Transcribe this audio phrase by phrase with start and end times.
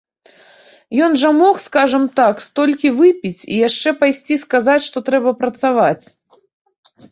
[1.07, 6.05] Ён жа мог, скажам так, столькі выпіць і яшчэ пайсці сказаць, што трэба працаваць.